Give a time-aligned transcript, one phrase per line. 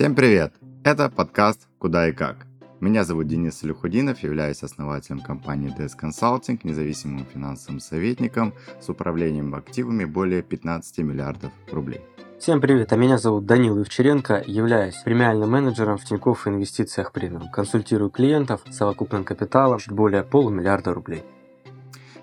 [0.00, 0.54] Всем привет!
[0.82, 2.46] Это подкаст «Куда и как».
[2.80, 10.06] Меня зовут Денис Люхудинов, являюсь основателем компании DS Consulting, независимым финансовым советником с управлением активами
[10.06, 12.00] более 15 миллиардов рублей.
[12.38, 17.50] Всем привет, а меня зовут Данил Евчеренко, являюсь премиальным менеджером в Тинькофф Инвестициях Премиум.
[17.50, 21.24] Консультирую клиентов с совокупным капиталом чуть более полумиллиарда рублей.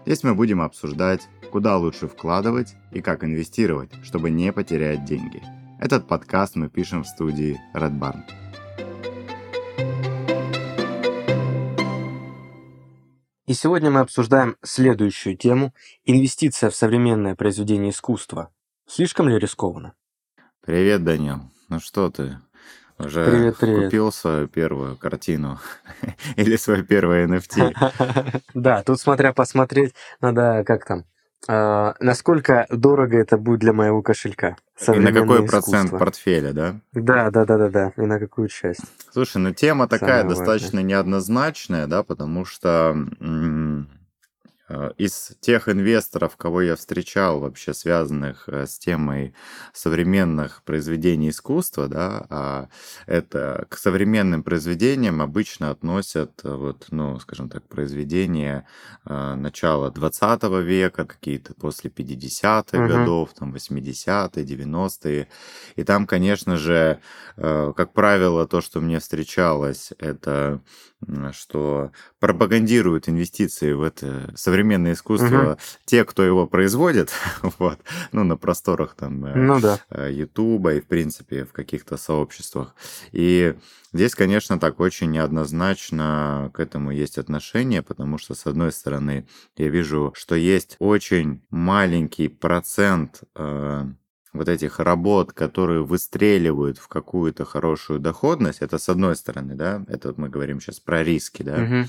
[0.04, 5.44] Здесь мы будем обсуждать, куда лучше вкладывать и как инвестировать, чтобы не потерять деньги.
[5.80, 8.24] Этот подкаст мы пишем в студии Red Barn.
[13.46, 18.52] И сегодня мы обсуждаем следующую тему– инвестиция в современное произведение искусства.
[18.88, 19.94] Слишком ли рискованно?
[20.66, 21.42] Привет, Данил.
[21.70, 22.40] Ну что ты?
[22.98, 23.86] Уже Привет, привет.
[23.86, 25.60] купил свою первую картину
[26.36, 28.42] или свой первый NFT?
[28.56, 31.06] Да, тут смотря посмотреть, надо как там,
[31.48, 34.58] а, насколько дорого это будет для моего кошелька.
[34.80, 35.98] И на какой современное процент искусство.
[35.98, 36.76] портфеля, да?
[36.94, 37.94] Да, да, да, да, да.
[37.98, 38.82] И на какую часть?
[39.12, 43.10] Слушай, ну тема такая Самое достаточно неоднозначная, да, потому что м,
[44.98, 49.34] из тех инвесторов, кого я встречал вообще связанных э, с темой
[49.74, 52.70] современных произведений искусства, да, а
[53.06, 58.68] это к современным произведениям обычно относят э, вот, ну, скажем так, произведения
[59.06, 62.88] э, начала 20 века, какие-то после 50-х Мгм.
[62.88, 65.28] годов, там 80-е, 90-е.
[65.76, 67.00] И там, конечно же,
[67.38, 70.62] э, как правило, то, что мне встречалось, это
[71.32, 75.58] что пропагандируют инвестиции в это современное искусство Мгм.
[75.86, 77.12] те, кто его производит,
[77.60, 77.80] вот,
[78.12, 79.80] ну, на просторах там э, Ну да.
[79.90, 82.76] э, Ютуба и, в принципе, в каких-то сообществах.
[83.12, 83.56] И
[83.94, 89.70] здесь, конечно, так очень неоднозначно к этому есть отношение, потому что, с одной стороны, я
[89.70, 93.86] вижу, что есть очень маленький процент э,
[94.38, 100.14] вот этих работ, которые выстреливают в какую-то хорошую доходность, это с одной стороны, да, это
[100.18, 101.88] мы говорим сейчас про риски, да, Мгм.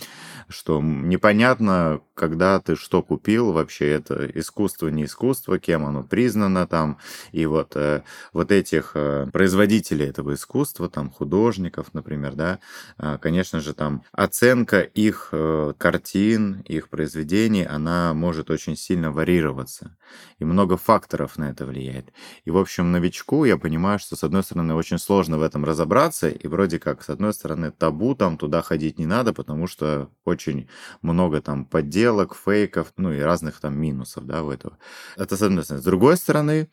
[0.49, 6.99] что непонятно, когда ты что купил, вообще это искусство, не искусство, кем оно признано там,
[7.33, 12.59] и вот, э, вот этих э, производителей этого искусства, там художников, например, да,
[12.97, 19.97] а, конечно же, там оценка их э, картин, их произведений, она может очень сильно варьироваться,
[20.39, 22.13] и много факторов на это влияет.
[22.45, 26.29] И, в общем, новичку я понимаю, что, с одной стороны, очень сложно в этом разобраться,
[26.29, 30.69] и вроде как, с одной стороны, табу там туда ходить не надо, потому что очень
[31.03, 34.79] много там подделок, фейков, ну и разных там минусов, да, в этого.
[35.17, 35.83] Это с одной стороны.
[35.83, 36.69] С другой стороны,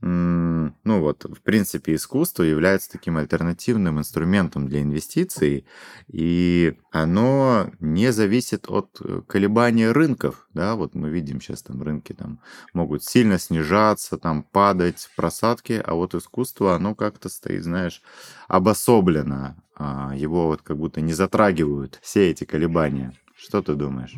[0.00, 5.66] ну вот, в принципе, искусство является таким альтернативным инструментом для инвестиций,
[6.08, 12.12] и оно не зависит от э, колебания рынков, да, вот мы видим сейчас там рынки
[12.12, 12.40] там
[12.74, 18.02] могут сильно снижаться, там падать просадки, а вот искусство, оно как-то стоит, знаешь,
[18.46, 23.12] обособленно, а, его вот как будто не затрагивают все эти колебания.
[23.36, 24.14] Что ты думаешь?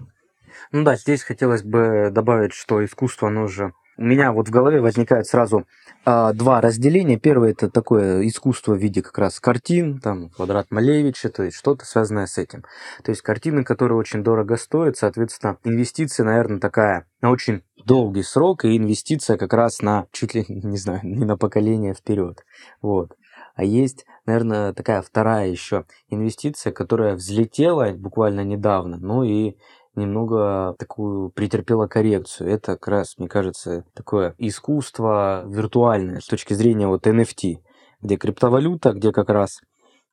[0.72, 3.72] Ну да, здесь хотелось бы добавить, что искусство, оно же...
[3.98, 5.66] У меня вот в голове возникает сразу
[6.04, 7.18] а, два разделения.
[7.18, 11.86] Первое это такое искусство в виде как раз картин, там квадрат Малевича, то есть что-то
[11.86, 12.64] связанное с этим.
[13.02, 18.64] То есть картины, которые очень дорого стоят, соответственно, инвестиция, наверное, такая на очень долгий срок,
[18.64, 22.44] и инвестиция как раз на чуть ли, не знаю, не на поколение вперед.
[22.82, 23.16] Вот.
[23.54, 29.56] А есть, наверное, такая вторая еще инвестиция, которая взлетела буквально недавно, ну и
[29.96, 32.50] немного такую претерпела коррекцию.
[32.50, 37.56] Это как раз, мне кажется, такое искусство виртуальное с точки зрения вот NFT,
[38.00, 39.60] где криптовалюта, где как раз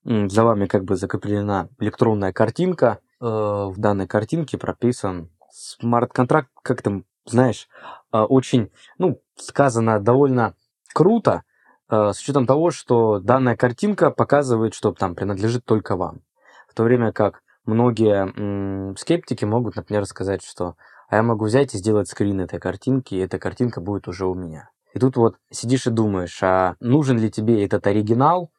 [0.05, 2.99] за вами как бы закреплена электронная картинка.
[3.21, 7.69] Э, в данной картинке прописан смарт-контракт, как там, знаешь,
[8.11, 10.55] э, очень, ну, сказано довольно
[10.93, 11.43] круто,
[11.89, 16.21] э, с учетом того, что данная картинка показывает, что там принадлежит только вам.
[16.67, 20.75] В то время как многие скептики могут, например, сказать, что
[21.09, 24.33] а я могу взять и сделать скрин этой картинки, и эта картинка будет уже у
[24.33, 24.69] меня.
[24.93, 28.51] И тут вот сидишь и думаешь, а нужен ли тебе этот оригинал,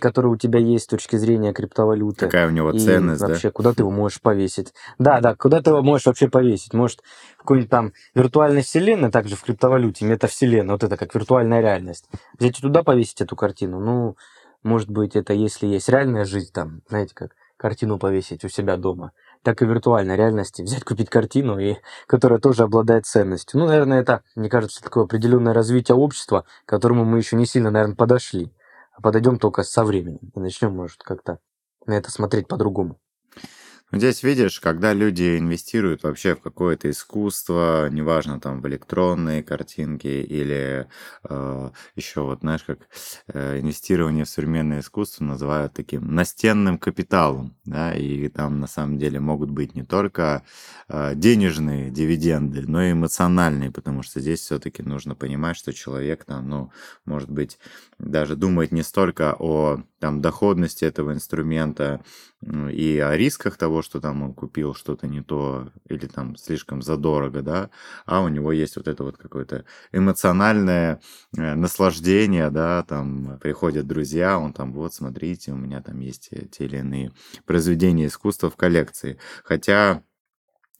[0.00, 3.28] который у тебя есть с точки зрения криптовалюты, Какая у него и ценность, да?
[3.28, 4.72] вообще куда ты его можешь повесить.
[4.98, 6.72] Да, да, куда ты его можешь вообще повесить.
[6.72, 7.00] Может,
[7.34, 12.08] в какой-нибудь там виртуальной вселенной, также в криптовалюте, метавселенная, вот это как виртуальная реальность.
[12.38, 14.16] Взять и туда повесить эту картину, ну,
[14.62, 19.12] может быть, это если есть реальная жизнь, там, знаете, как картину повесить у себя дома,
[19.42, 21.76] так и в виртуальной реальности взять, купить картину, и,
[22.06, 23.60] которая тоже обладает ценностью.
[23.60, 27.70] Ну, наверное, это, мне кажется, такое определенное развитие общества, к которому мы еще не сильно,
[27.70, 28.52] наверное, подошли.
[28.92, 31.38] А подойдем только со временем и начнем, может, как-то
[31.86, 32.98] на это смотреть по-другому.
[33.92, 40.88] Здесь видишь, когда люди инвестируют вообще в какое-то искусство, неважно там в электронные картинки или
[41.22, 42.80] э, еще вот знаешь, как
[43.28, 49.20] э, инвестирование в современное искусство называют таким настенным капиталом, да, и там на самом деле
[49.20, 50.42] могут быть не только
[50.88, 56.48] э, денежные дивиденды, но и эмоциональные, потому что здесь все-таки нужно понимать, что человек там,
[56.48, 56.72] ну,
[57.04, 57.60] может быть,
[58.00, 62.00] даже думает не столько о там доходности этого инструмента
[62.70, 67.42] и о рисках того, что там он купил что-то не то или там слишком задорого,
[67.42, 67.70] да,
[68.04, 71.00] а у него есть вот это вот какое-то эмоциональное
[71.36, 76.64] э, наслаждение, да, там приходят друзья, он там, вот, смотрите, у меня там есть те
[76.66, 77.10] или иные
[77.44, 79.18] произведения искусства в коллекции.
[79.42, 80.04] Хотя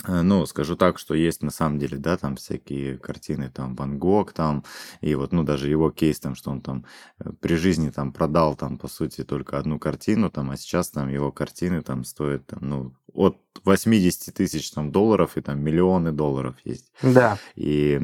[0.06, 4.32] ну, скажу так, что есть на самом деле, да, там всякие картины, там, Ван Гог,
[4.32, 4.64] там,
[5.00, 6.84] и вот, ну, даже его кейс, там, что он там
[7.19, 11.08] э, при жизни там продал, там, по сути, только одну картину, там, а сейчас там
[11.08, 16.56] его картины там стоят, там, ну, от 80 тысяч там долларов и там миллионы долларов
[16.64, 16.92] есть.
[17.02, 17.38] Да.
[17.54, 17.99] И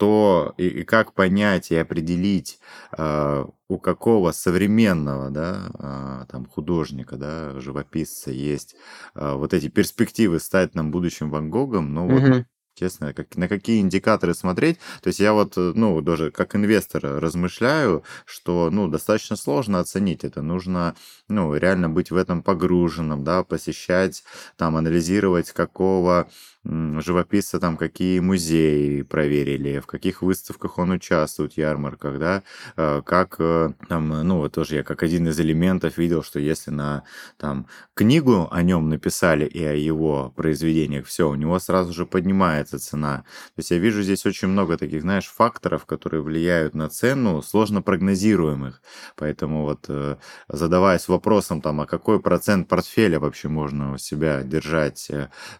[0.00, 2.58] кто и, и как понять и определить,
[2.96, 8.76] э, у какого современного, да, э, там художника, да, живописца есть
[9.14, 12.44] э, вот эти перспективы стать нам будущим Ван Гогом, ну вот угу.
[12.74, 14.78] Честно, как, на какие индикаторы смотреть.
[15.02, 20.24] То есть я вот, э, ну, даже как инвестор размышляю, что, ну, достаточно сложно оценить
[20.24, 20.40] это.
[20.40, 20.94] Нужно,
[21.28, 24.22] ну, реально быть в этом погруженным, да, посещать,
[24.56, 26.30] там, анализировать, какого
[26.64, 32.42] живописца там какие музеи проверили, в каких выставках он участвует, ярмарках, да,
[32.76, 36.70] э, как э, там, ну вот тоже я как один из элементов видел, что если
[36.70, 37.04] на
[37.38, 42.78] там книгу о нем написали и о его произведениях, все, у него сразу же поднимается
[42.78, 43.18] цена.
[43.54, 47.80] То есть я вижу здесь очень много таких, знаешь, факторов, которые влияют на цену, сложно
[47.80, 48.82] прогнозируемых.
[49.16, 50.16] Поэтому вот э,
[50.48, 55.10] задаваясь вопросом там, а какой процент портфеля вообще можно у себя держать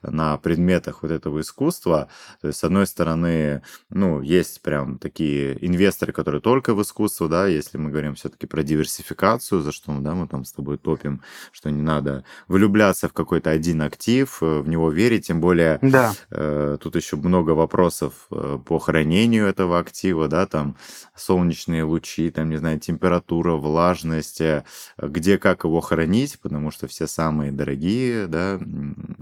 [0.02, 2.08] на предметах предметах вот этого искусства.
[2.40, 7.46] То есть, с одной стороны, ну, есть прям такие инвесторы, которые только в искусство, да,
[7.46, 11.70] если мы говорим все-таки про диверсификацию, за что да, мы там с тобой топим, что
[11.70, 16.12] не надо влюбляться в какой-то один актив, э, в него верить, тем более да.
[16.30, 20.76] э, тут еще много вопросов э, по хранению этого актива, да, там
[21.16, 24.64] солнечные лучи, там, не знаю, температура, влажность, э,
[24.98, 28.58] где как его хранить, потому что все самые дорогие, да,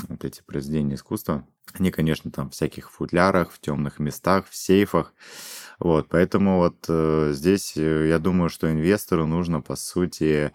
[0.09, 1.45] вот эти произведения искусства,
[1.79, 5.13] они, конечно, там в всяких футлярах, в темных местах, в сейфах.
[5.79, 10.53] Вот, поэтому вот э, здесь э, я думаю, что инвестору нужно, по сути,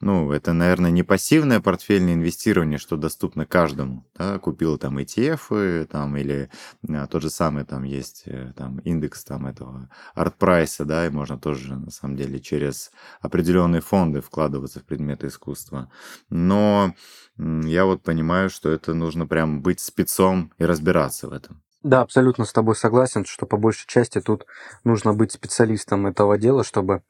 [0.00, 4.06] ну, это, наверное, не пассивное портфельное инвестирование, что доступно каждому.
[4.14, 4.38] Да?
[4.38, 6.50] Купил там ETF, там, или
[6.88, 11.36] а, тот же самый там есть э, там, индекс там, этого арт-прайса, да, и можно
[11.36, 15.90] тоже, на самом деле, через определенные фонды вкладываться в предметы искусства.
[16.30, 16.94] Но
[17.36, 21.62] я вот понимаю, что это нужно прям быть спецом и разбираться в этом.
[21.88, 24.44] Да, абсолютно с тобой согласен, что по большей части тут
[24.84, 27.00] нужно быть специалистом этого дела, чтобы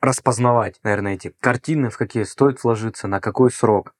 [0.00, 3.94] распознавать, наверное, эти картины, в какие стоит вложиться, на какой срок.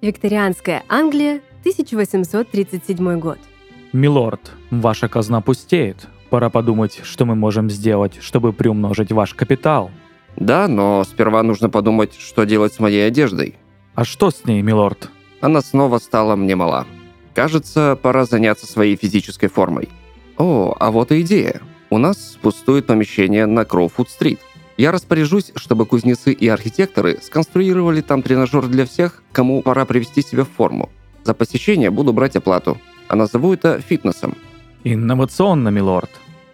[0.00, 3.38] Викторианская Англия, 1837 год.
[3.92, 6.06] Милорд, ваша казна пустеет.
[6.30, 9.90] Пора подумать, что мы можем сделать, чтобы приумножить ваш капитал.
[10.36, 13.56] Да, но сперва нужно подумать, что делать с моей одеждой.
[13.96, 15.10] А что с ней, милорд?
[15.42, 16.86] Она снова стала мне мала.
[17.34, 19.88] Кажется, пора заняться своей физической формой.
[20.38, 21.60] О, а вот и идея.
[21.90, 24.38] У нас пустует помещение на Кроуфуд-стрит.
[24.76, 30.44] Я распоряжусь, чтобы кузнецы и архитекторы сконструировали там тренажер для всех, кому пора привести себя
[30.44, 30.90] в форму.
[31.24, 34.36] За посещение буду брать оплату, а назову это фитнесом.
[34.84, 36.10] Инновационно, милорд.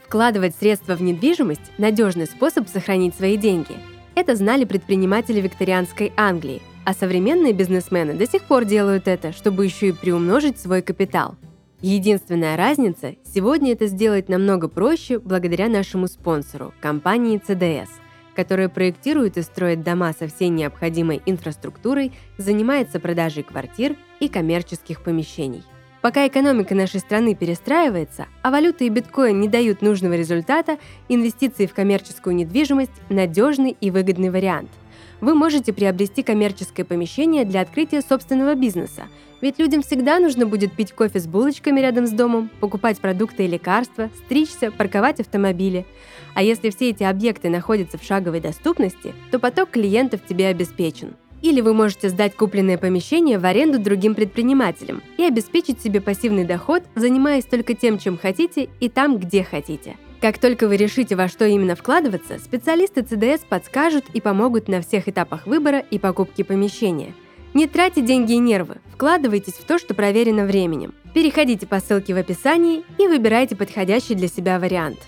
[0.06, 3.76] Вкладывать средства в недвижимость– надежный способ сохранить свои деньги.
[4.14, 9.88] Это знали предприниматели викторианской Англии, а современные бизнесмены до сих пор делают это, чтобы еще
[9.88, 11.34] и приумножить свой капитал.
[11.82, 17.90] Единственная разница– сегодня это сделать намного проще благодаря нашему спонсору– компании CDS,
[18.34, 25.64] которая проектирует и строит дома со всей необходимой инфраструктурой, занимается продажей квартир и коммерческих помещений–
[26.00, 30.78] Пока экономика нашей страны перестраивается, а валюта и биткоин не дают нужного результата,
[31.08, 34.70] инвестиции в коммерческую недвижимость– надежный и выгодный вариант.
[35.20, 39.04] Вы можете приобрести коммерческое помещение для открытия собственного бизнеса,
[39.40, 43.48] ведь людям всегда нужно будет пить кофе с булочками рядом с домом, покупать продукты и
[43.48, 45.86] лекарства, стричься, парковать автомобили.
[46.34, 51.60] А если все эти объекты находятся в шаговой доступности, то поток клиентов тебе обеспечен– или
[51.60, 57.44] вы можете сдать купленное помещение в аренду другим предпринимателям и обеспечить себе пассивный доход, занимаясь
[57.44, 59.96] только тем, чем хотите и там, где хотите.
[60.20, 65.08] Как только вы решите, во что именно вкладываться, специалисты ЦДС подскажут и помогут на всех
[65.08, 67.14] этапах выбора и покупки помещения.
[67.54, 70.94] Не тратьте деньги и нервы, вкладывайтесь в то, что проверено временем.
[71.14, 74.98] Переходите по ссылке в описании и выбирайте подходящий для себя вариант.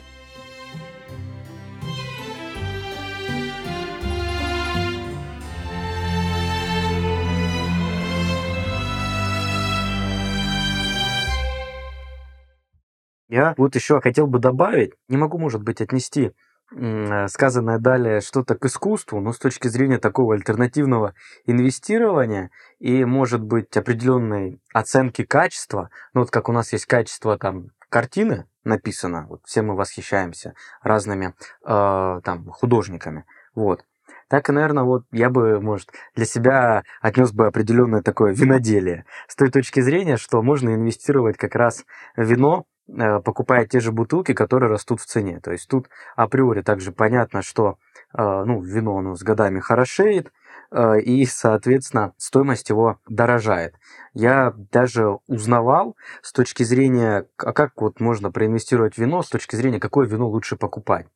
[13.30, 16.32] Я вот еще хотел бы добавить, не могу, может быть, отнести
[16.72, 21.14] м, сказанное далее что-то к искусству, но с точки зрения такого альтернативного
[21.46, 27.68] инвестирования и, может быть, определенной оценки качества, ну вот как у нас есть качество там
[27.88, 31.34] картины написано, вот все мы восхищаемся разными
[31.64, 33.84] э, там художниками, вот.
[34.30, 39.04] Так и, наверное, вот я бы, может, для себя отнес бы определенное такое виноделие.
[39.26, 41.84] С той точки зрения, что можно инвестировать как раз
[42.16, 45.40] в вино, э, покупая те же бутылки, которые растут в цене.
[45.40, 47.78] То есть тут априори также понятно, что
[48.16, 50.30] э, ну, вино оно с годами хорошеет,
[50.70, 53.75] э, и, соответственно, стоимость его дорожает.
[54.14, 59.56] Я даже узнавал с точки зрения, а как вот можно проинвестировать в вино, с точки
[59.56, 61.08] зрения, какое вино лучше покупать.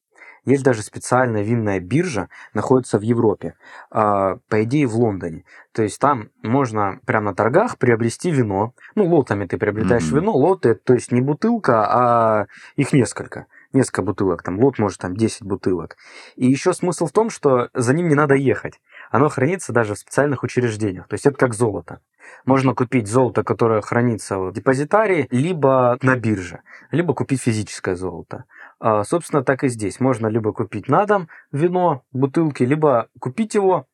[0.44, 3.54] Есть даже специальная винная биржа, находится в Европе,
[3.90, 5.44] а, по идее в Лондоне.
[5.72, 8.74] То есть там можно прямо на торгах приобрести вино.
[8.94, 10.20] Ну, лотами ты приобретаешь Мгм.
[10.20, 12.46] вино, лоты, то есть не бутылка, а
[12.76, 13.46] их несколько.
[13.72, 15.96] Несколько бутылок, там лот может там 10 бутылок.
[16.36, 18.80] И еще смысл в том, что за ним не надо ехать.
[19.10, 21.08] Оно хранится даже в специальных учреждениях.
[21.08, 21.98] То есть это как золото.
[22.44, 26.60] Можно купить золото, которое хранится в депозитарии, либо на бирже,
[26.90, 28.44] либо купить физическое золото.
[28.78, 30.00] А, Собственно, так и здесь.
[30.00, 33.86] Можно либо купить на дом вино, бутылки, либо купить его,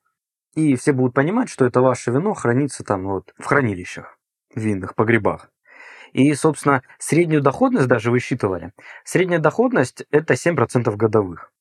[0.54, 4.18] и все будут понимать, что это ваше вино хранится там вот в хранилищах,
[4.54, 5.50] в винных погребах.
[6.12, 8.72] И, собственно, среднюю доходность даже высчитывали.
[9.04, 11.52] Средняя доходность– это 7% годовых.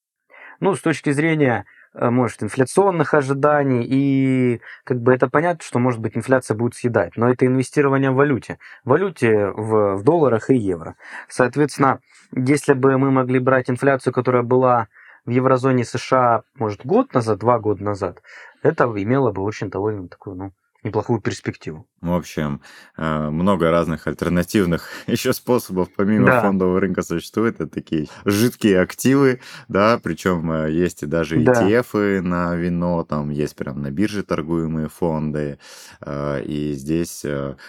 [0.60, 6.16] Ну, с точки зрения, может, инфляционных ожиданий, и как бы это понятно, что, может быть,
[6.16, 8.60] инфляция будет съедать, но это инвестирование в валюте.
[8.84, 10.96] В валюте в, в долларах и евро.
[11.28, 12.00] Соответственно,
[12.32, 14.88] если бы мы могли брать инфляцию, которая была
[15.26, 18.22] в еврозоне США, может, год назад, два года назад,
[18.62, 20.52] это имело бы очень довольно такую, ну,
[20.84, 21.88] неплохую перспективу.
[22.02, 22.62] В общем,
[22.96, 26.40] э, много разных альтернативных еще способов помимо Да.
[26.40, 27.56] фондового рынка существует.
[27.56, 31.54] Это такие жидкие активы, да, причем э, есть и даже Да.
[31.62, 35.60] ETF на вино, там есть прям на бирже торгуемые фонды.
[36.00, 37.26] э, И здесь,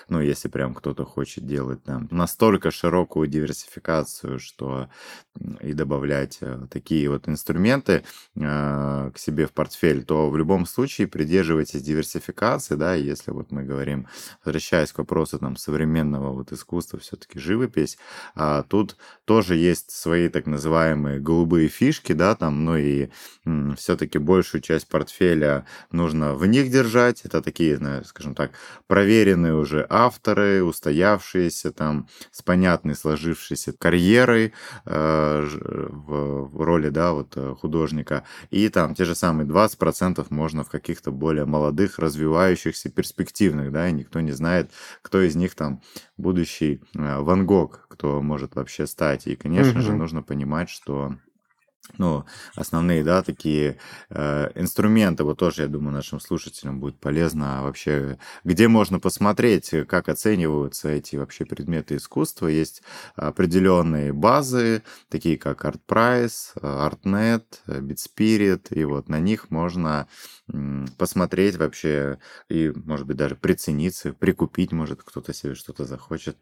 [0.08, 4.88] ну, если прям кто-то хочет делать там настолько широкую диверсификацию, что
[5.60, 6.38] и добавлять
[6.70, 8.04] такие вот инструменты
[9.10, 14.06] к себе в портфель, то в любом случае придерживайтесь диверсификации, да, если вот мы говорим,
[14.44, 17.98] возвращаясь к вопросу там современного вот искусства, все-таки живопись,
[18.34, 23.08] а, тут тоже есть свои так называемые голубые фишки, да, там, ну и
[23.76, 28.52] все-таки большую часть портфеля нужно в них держать, это такие, скажем так,
[28.86, 34.52] проверенные уже авторы, устоявшиеся там, с понятной сложившейся карьерой
[34.84, 35.48] э,
[35.90, 40.68] в, в роли, да, вот э, художника, и там те же самые 20% можно в
[40.68, 45.80] каких-то более молодых, развивающихся, перспективных, да, и никто не знает, кто из них там
[46.18, 49.26] будущий э, Ван Гог, кто может вообще стать.
[49.26, 50.00] И, конечно же, Мгм.
[50.00, 51.14] нужно понимать, что
[51.98, 53.78] ну, основные, да, такие
[54.10, 60.08] э, инструменты, вот тоже, я думаю, нашим слушателям будет полезно вообще, где можно посмотреть, как
[60.08, 62.48] оцениваются эти вообще предметы искусства.
[62.48, 62.82] Есть
[63.16, 70.08] определенные базы, такие как ArtPrice, ArtNet, BitSpirit, и вот на них можно
[70.98, 72.18] посмотреть вообще
[72.48, 76.36] и, может быть, даже прицениться, прикупить, может, кто-то себе что-то захочет,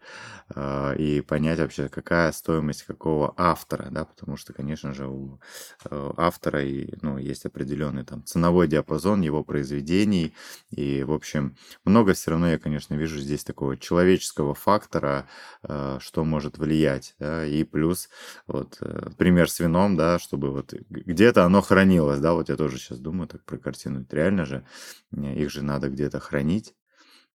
[0.54, 5.37] э, и понять вообще, какая стоимость какого автора, да, потому что, конечно же, у
[5.90, 10.34] автора и, ну, есть определенный там ценовой диапазон его произведений,
[10.70, 15.28] и, в общем, много все равно я, конечно, вижу здесь такого человеческого фактора,
[15.62, 18.08] э, что может влиять, да, и плюс
[18.46, 22.78] вот э, пример с вином, да, чтобы вот где-то оно хранилось, да, вот я тоже
[22.78, 24.66] сейчас думаю так про картину, реально же,
[25.12, 26.74] э, их же надо где-то хранить,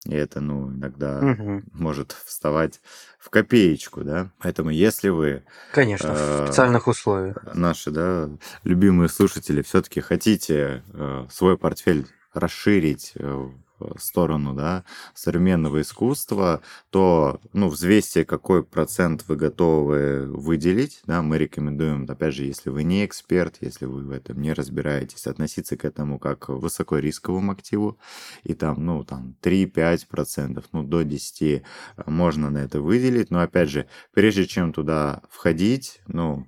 [0.05, 1.63] и это, ну, иногда Мгм.
[1.72, 2.81] может вставать
[3.19, 7.38] в копеечку, да, поэтому если вы Конечно, в Э, специальных условиях.
[7.53, 8.29] наши, да,
[8.63, 13.50] любимые слушатели все-таки хотите э, свой портфель расширить, э,
[13.98, 22.06] сторону, да, современного искусства, то, ну, взвесьте, какой процент вы готовы выделить, да, мы рекомендуем,
[22.08, 26.20] опять же, если вы не эксперт, если вы в этом не разбираетесь, относиться к этому
[26.20, 27.98] как к высокорисковому активу,
[28.44, 31.63] и там, ну, там 3-5 процентов, ну, до 10
[32.06, 36.48] можно на это выделить, но, опять же, прежде чем туда входить, ну,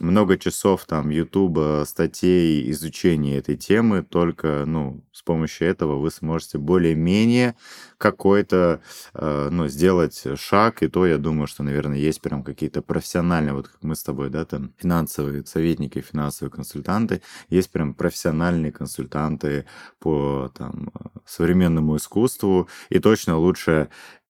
[0.00, 6.57] много часов там YouTube статей, изучения этой темы, только, ну, с помощью этого вы сможете
[6.58, 7.54] более-менее
[7.98, 8.80] какой-то,
[9.14, 13.68] э, ну, сделать шаг, и то, я думаю, что, наверное, есть прям какие-то профессиональные, вот
[13.68, 19.66] как мы с тобой, да, там, финансовые советники, финансовые консультанты, есть прям профессиональные консультанты
[19.98, 20.90] по, там,
[21.26, 23.88] современному искусству, и точно лучше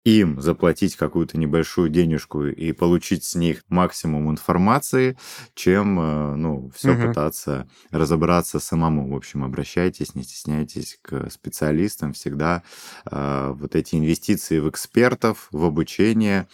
[0.08, 5.18] им заплатить какую-то небольшую денежку и получить с них максимум информации,
[5.54, 7.08] чем, э, ну, все угу.
[7.08, 9.12] пытаться разобраться самому.
[9.12, 12.14] В общем, обращайтесь, не стесняйтесь к специалистам.
[12.14, 12.64] Всегда
[13.12, 16.48] э, вот эти инвестиции в экспертов, в обучение,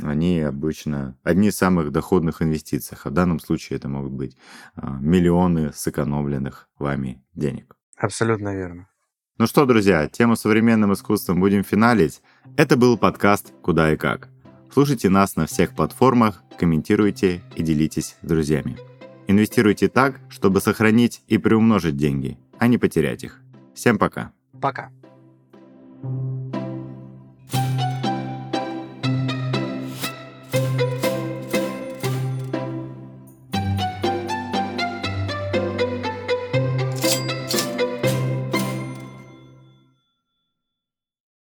[0.00, 2.96] они обычно одни из самых доходных инвестиций.
[3.02, 4.36] А в данном случае это могут быть
[4.76, 7.74] э, миллионы сэкономленных вами денег.
[7.96, 8.86] Абсолютно верно.
[9.40, 12.20] Ну что, друзья, тему современным искусством будем финалить.
[12.56, 14.28] Это был подкаст «Куда и как».
[14.72, 18.76] Слушайте нас на всех платформах, комментируйте и делитесь с друзьями.
[19.26, 23.40] Инвестируйте так, чтобы сохранить и приумножить деньги, а не потерять их.
[23.74, 24.32] Всем пока.
[24.60, 24.90] Пока.